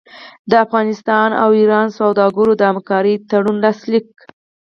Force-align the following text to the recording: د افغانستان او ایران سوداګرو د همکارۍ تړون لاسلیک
د 0.49 0.51
افغانستان 0.65 1.29
او 1.41 1.49
ایران 1.59 1.87
سوداګرو 1.99 2.51
د 2.57 2.61
همکارۍ 2.71 3.15
تړون 3.29 3.55
لاسلیک 3.63 4.09